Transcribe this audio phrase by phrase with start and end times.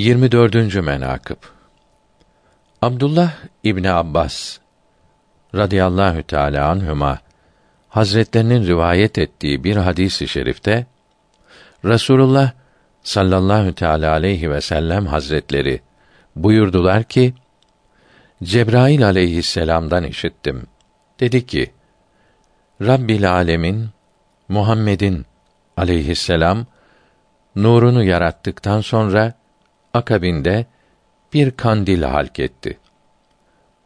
[0.00, 0.74] 24.
[0.74, 1.36] menakıb
[2.82, 3.32] Abdullah
[3.64, 4.58] İbni Abbas
[5.54, 7.18] radıyallahu teâlâ anhüma
[7.88, 10.86] Hazretlerinin rivayet ettiği bir hadisi i şerifte
[11.84, 12.52] Rasulullah
[13.02, 15.80] sallallahu teala aleyhi ve sellem hazretleri
[16.36, 17.34] buyurdular ki
[18.42, 20.66] Cebrail aleyhisselam'dan işittim.
[21.20, 21.72] Dedi ki:
[22.82, 23.88] Rabbil alemin
[24.48, 25.26] Muhammed'in
[25.76, 26.66] aleyhisselam
[27.56, 29.39] nurunu yarattıktan sonra
[29.94, 30.66] akabinde
[31.32, 32.78] bir kandil halk etti.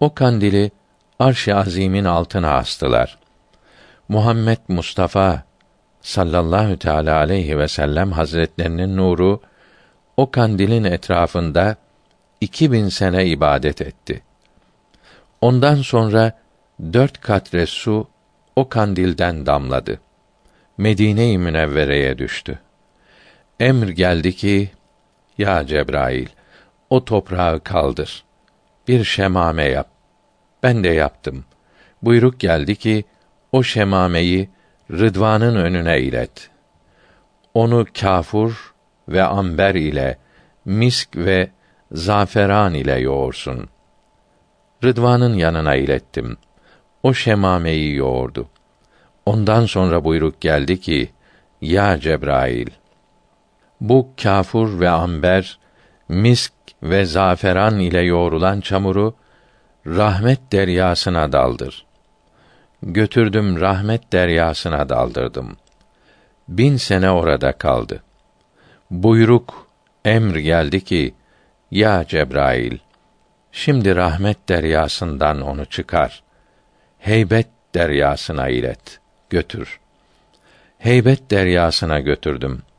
[0.00, 0.70] O kandili
[1.18, 3.18] arş-ı azimin altına astılar.
[4.08, 5.42] Muhammed Mustafa
[6.00, 9.40] sallallahu teala aleyhi ve sellem hazretlerinin nuru
[10.16, 11.76] o kandilin etrafında
[12.40, 14.22] iki bin sene ibadet etti.
[15.40, 16.32] Ondan sonra
[16.92, 18.08] dört katre su
[18.56, 20.00] o kandilden damladı.
[20.78, 22.58] Medine-i Münevvere'ye düştü.
[23.60, 24.70] Emr geldi ki,
[25.38, 26.28] ya Cebrail,
[26.90, 28.24] o toprağı kaldır.
[28.88, 29.88] Bir şemame yap.
[30.62, 31.44] Ben de yaptım.
[32.02, 33.04] Buyruk geldi ki,
[33.52, 34.48] o şemameyi
[34.90, 36.50] Rıdvan'ın önüne ilet.
[37.54, 38.74] Onu kafur
[39.08, 40.18] ve amber ile,
[40.64, 41.50] misk ve
[41.92, 43.68] zaferan ile yoğursun.
[44.84, 46.36] Rıdvan'ın yanına ilettim.
[47.02, 48.48] O şemameyi yoğurdu.
[49.26, 51.10] Ondan sonra buyruk geldi ki,
[51.60, 52.66] Ya Cebrail,
[53.88, 55.58] bu kafur ve amber,
[56.08, 59.14] misk ve zaferan ile yoğrulan çamuru,
[59.86, 61.86] rahmet deryasına daldır.
[62.82, 65.56] Götürdüm rahmet deryasına daldırdım.
[66.48, 68.02] Bin sene orada kaldı.
[68.90, 69.68] Buyruk,
[70.04, 71.14] emr geldi ki,
[71.70, 72.78] Ya Cebrail,
[73.52, 76.22] şimdi rahmet deryasından onu çıkar.
[76.98, 79.80] Heybet deryasına ilet, götür.
[80.78, 82.73] Heybet deryasına götürdüm.''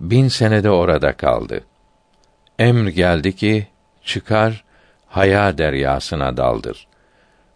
[0.00, 1.64] Bin senede orada kaldı.
[2.58, 3.66] Emr geldi ki
[4.02, 4.64] çıkar
[5.06, 6.86] haya deryasına daldır.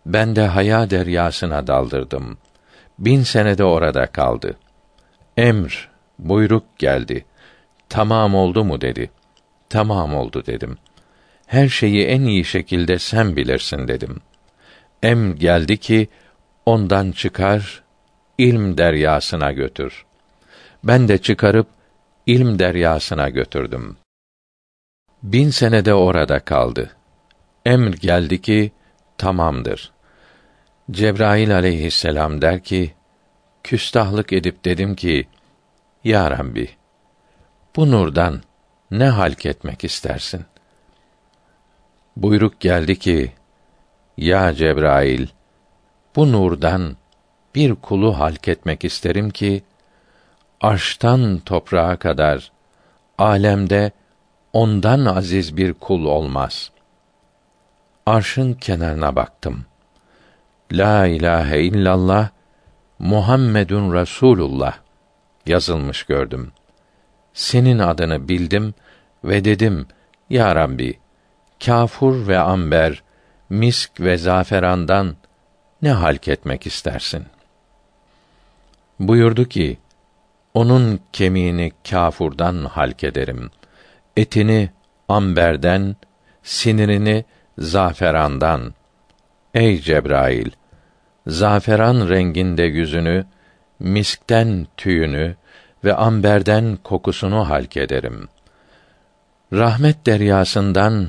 [0.06, 2.38] Ben de haya deryasına daldırdım.
[2.98, 4.56] Bin senede orada kaldı.
[5.36, 7.24] Emr, buyruk geldi.
[7.88, 9.10] Tamam oldu mu dedi.
[9.68, 10.78] Tamam oldu dedim.
[11.46, 14.20] Her şeyi en iyi şekilde sen bilirsin dedim.
[15.02, 16.08] Emr geldi ki
[16.66, 17.82] ondan çıkar,
[18.38, 20.04] ilm deryasına götür.
[20.84, 21.66] Ben de çıkarıp
[22.28, 23.96] ilm deryasına götürdüm.
[25.22, 26.96] Bin senede orada kaldı.
[27.64, 28.72] Emr geldi ki,
[29.18, 29.92] tamamdır.
[30.90, 32.94] Cebrail aleyhisselam der ki,
[33.62, 35.28] küstahlık edip dedim ki,
[36.04, 36.70] Ya Rabbi,
[37.76, 38.42] bu nurdan
[38.90, 40.44] ne halk etmek istersin?
[42.16, 43.32] Buyruk geldi ki,
[44.16, 45.26] Ya Cebrail,
[46.16, 46.96] bu nurdan
[47.54, 49.62] bir kulu halk etmek isterim ki,
[50.60, 52.52] arştan toprağa kadar
[53.18, 53.92] alemde
[54.52, 56.70] ondan aziz bir kul olmaz.
[58.06, 59.66] Arşın kenarına baktım.
[60.72, 62.28] La ilahe illallah
[62.98, 64.78] Muhammedun Rasulullah
[65.46, 66.52] yazılmış gördüm.
[67.32, 68.74] Senin adını bildim
[69.24, 69.86] ve dedim:
[70.30, 70.98] Ya Rabbi,
[71.64, 73.02] kafur ve amber,
[73.50, 75.16] misk ve zaferandan
[75.82, 77.26] ne halk etmek istersin?
[79.00, 79.78] Buyurdu ki:
[80.58, 83.50] onun kemiğini kâfurdan halk ederim.
[84.16, 84.70] Etini
[85.08, 85.96] amberden,
[86.42, 87.24] sinirini
[87.58, 88.74] zaferandan.
[89.54, 90.50] Ey Cebrail!
[91.26, 93.26] Zaferan renginde yüzünü,
[93.78, 95.36] miskten tüyünü
[95.84, 98.28] ve amberden kokusunu halk ederim.
[99.52, 101.08] Rahmet deryasından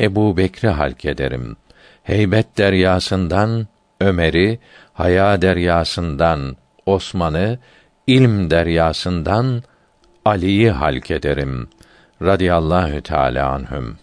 [0.00, 1.56] Ebu Bekri halk ederim.
[2.02, 3.66] Heybet deryasından
[4.00, 4.58] Ömer'i,
[4.92, 7.58] haya deryasından Osman'ı
[8.08, 9.62] ilm deryasından
[10.24, 11.68] Ali'yi halk ederim
[12.22, 13.98] radıyallahu teala anhüm.